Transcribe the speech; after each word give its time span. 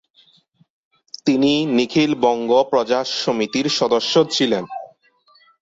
তিনি 1.25 1.51
নিখিল 1.77 2.11
বঙ্গ 2.23 2.51
প্রজা 2.63 2.99
সমিতির 3.21 3.67
সদস্য 3.79 4.13
ছিলেন। 4.31 4.63